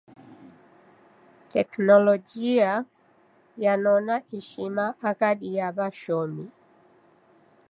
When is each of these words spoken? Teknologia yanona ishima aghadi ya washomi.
Teknologia 1.53 2.71
yanona 3.63 4.15
ishima 4.37 4.85
aghadi 5.09 5.49
ya 5.57 5.67
washomi. 5.77 6.45